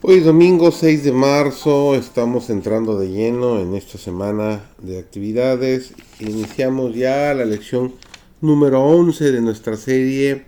[0.00, 5.92] Hoy domingo 6 de marzo estamos entrando de lleno en esta semana de actividades.
[6.20, 7.94] Iniciamos ya la lección
[8.40, 10.44] número 11 de nuestra serie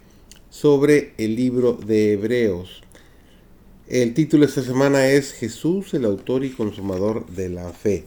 [0.50, 2.82] sobre el libro de Hebreos.
[3.88, 8.04] El título de esta semana es Jesús, el autor y consumador de la fe.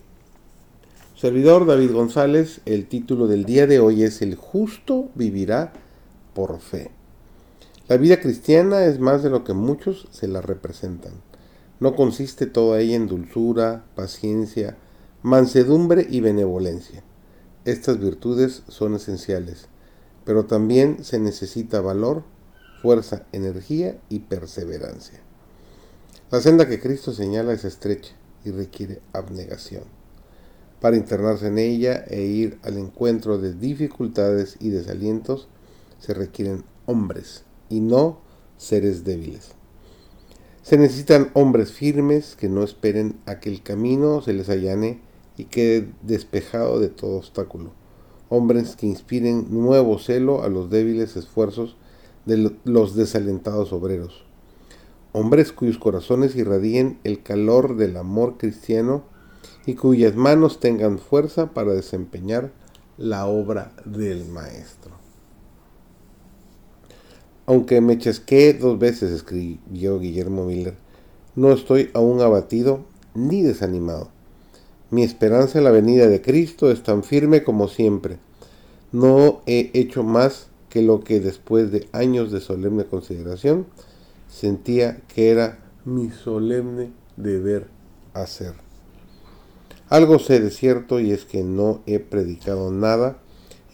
[1.17, 5.73] Servidor David González, el título del día de hoy es El justo vivirá
[6.34, 6.91] por fe.
[7.89, 11.12] La vida cristiana es más de lo que muchos se la representan.
[11.83, 14.77] No consiste toda ella en dulzura, paciencia,
[15.21, 17.03] mansedumbre y benevolencia.
[17.65, 19.67] Estas virtudes son esenciales,
[20.23, 22.23] pero también se necesita valor,
[22.81, 25.19] fuerza, energía y perseverancia.
[26.31, 28.13] La senda que Cristo señala es estrecha
[28.45, 29.84] y requiere abnegación.
[30.79, 35.49] Para internarse en ella e ir al encuentro de dificultades y desalientos
[35.99, 38.21] se requieren hombres y no
[38.55, 39.62] seres débiles.
[40.63, 45.01] Se necesitan hombres firmes que no esperen a que el camino se les allane
[45.35, 47.71] y quede despejado de todo obstáculo.
[48.29, 51.75] Hombres que inspiren nuevo celo a los débiles esfuerzos
[52.25, 54.23] de los desalentados obreros.
[55.11, 59.03] Hombres cuyos corazones irradien el calor del amor cristiano
[59.65, 62.53] y cuyas manos tengan fuerza para desempeñar
[62.97, 65.03] la obra del Maestro.
[67.46, 70.75] Aunque me chasqué dos veces, escribió Guillermo Miller,
[71.36, 74.09] no estoy aún abatido ni desanimado.
[74.91, 78.18] Mi esperanza en la venida de Cristo es tan firme como siempre.
[78.91, 83.68] No he hecho más que lo que después de años de solemne consideración
[84.28, 87.68] sentía que era mi solemne deber
[88.14, 88.53] hacer.
[89.90, 93.20] Algo sé de cierto y es que no he predicado nada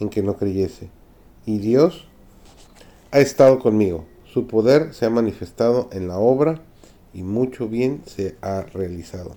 [0.00, 0.90] en que no creyese.
[1.46, 2.09] Y Dios
[3.12, 4.04] ha estado conmigo.
[4.24, 6.62] Su poder se ha manifestado en la obra
[7.12, 9.34] y mucho bien se ha realizado.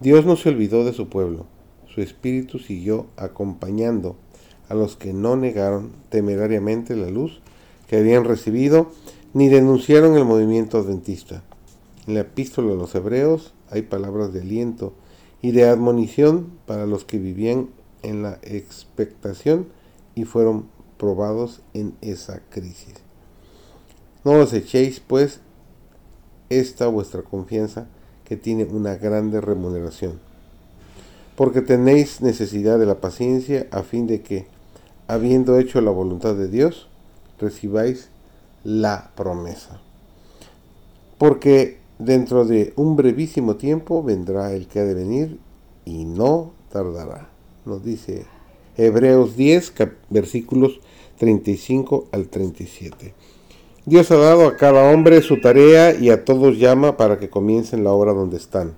[0.00, 1.46] Dios no se olvidó de su pueblo.
[1.86, 4.16] Su espíritu siguió acompañando
[4.68, 7.40] a los que no negaron temerariamente la luz
[7.86, 8.90] que habían recibido
[9.32, 11.44] ni denunciaron el movimiento adventista.
[12.06, 14.94] En la epístola de los hebreos hay palabras de aliento
[15.42, 17.68] y de admonición para los que vivían
[18.02, 19.68] en la expectación
[20.14, 22.94] y fueron probados en esa crisis.
[24.24, 25.40] No os echéis, pues,
[26.48, 27.86] esta vuestra confianza
[28.24, 30.20] que tiene una grande remuneración,
[31.36, 34.46] porque tenéis necesidad de la paciencia a fin de que,
[35.08, 36.88] habiendo hecho la voluntad de Dios,
[37.38, 38.08] recibáis
[38.62, 39.80] la promesa.
[41.18, 45.38] Porque dentro de un brevísimo tiempo vendrá el que ha de venir
[45.84, 47.28] y no tardará.
[47.64, 48.26] Nos dice
[48.76, 49.72] Hebreos 10,
[50.10, 50.80] versículos
[51.18, 53.14] 35 al 37.
[53.86, 57.84] Dios ha dado a cada hombre su tarea y a todos llama para que comiencen
[57.84, 58.74] la obra donde están.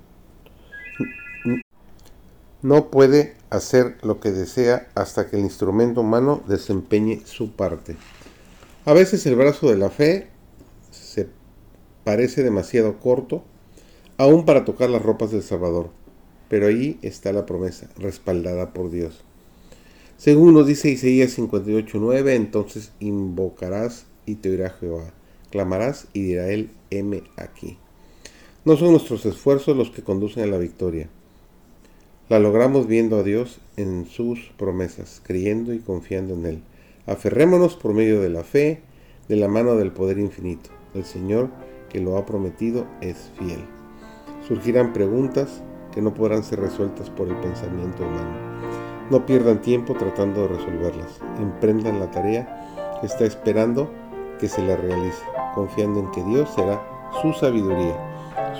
[2.60, 7.96] No puede hacer lo que desea hasta que el instrumento humano desempeñe su parte.
[8.84, 10.28] A veces el brazo de la fe
[10.90, 11.28] se
[12.02, 13.44] parece demasiado corto,
[14.18, 15.90] aún para tocar las ropas del Salvador,
[16.48, 19.24] pero ahí está la promesa, respaldada por Dios.
[20.16, 25.12] Según nos dice Isaías 58.9, entonces invocarás y te oirá Jehová.
[25.50, 27.76] Clamarás y dirá él, heme aquí.
[28.64, 31.08] No son nuestros esfuerzos los que conducen a la victoria.
[32.28, 36.62] La logramos viendo a Dios en sus promesas, creyendo y confiando en Él.
[37.06, 38.80] Aferrémonos por medio de la fe,
[39.28, 40.70] de la mano del poder infinito.
[40.94, 41.50] El Señor
[41.88, 43.64] que lo ha prometido es fiel.
[44.48, 45.62] Surgirán preguntas
[45.94, 48.75] que no podrán ser resueltas por el pensamiento humano.
[49.10, 51.20] No pierdan tiempo tratando de resolverlas.
[51.38, 53.90] Emprendan la tarea que está esperando
[54.40, 55.22] que se la realice,
[55.54, 56.82] confiando en que Dios será
[57.22, 57.96] su sabiduría.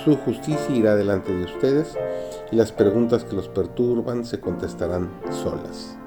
[0.05, 1.97] Su justicia irá delante de ustedes
[2.53, 5.99] y las preguntas que los perturban se contestarán solas.